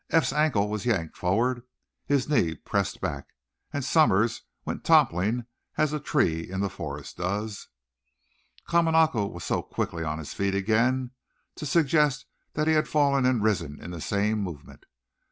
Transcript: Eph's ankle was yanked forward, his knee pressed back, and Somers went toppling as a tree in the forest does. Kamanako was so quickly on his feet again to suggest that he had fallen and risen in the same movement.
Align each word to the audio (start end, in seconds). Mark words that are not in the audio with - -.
Eph's 0.09 0.33
ankle 0.33 0.67
was 0.67 0.83
yanked 0.87 1.15
forward, 1.15 1.61
his 2.07 2.27
knee 2.27 2.55
pressed 2.55 2.99
back, 3.01 3.27
and 3.71 3.85
Somers 3.85 4.41
went 4.65 4.83
toppling 4.83 5.45
as 5.77 5.93
a 5.93 5.99
tree 5.99 6.39
in 6.41 6.59
the 6.59 6.71
forest 6.71 7.17
does. 7.17 7.67
Kamanako 8.67 9.31
was 9.31 9.43
so 9.43 9.61
quickly 9.61 10.03
on 10.03 10.17
his 10.17 10.33
feet 10.33 10.55
again 10.55 11.11
to 11.53 11.67
suggest 11.67 12.25
that 12.53 12.65
he 12.65 12.73
had 12.73 12.87
fallen 12.87 13.27
and 13.27 13.43
risen 13.43 13.79
in 13.79 13.91
the 13.91 14.01
same 14.01 14.39
movement. 14.39 14.87